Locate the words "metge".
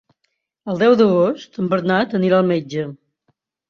2.57-2.93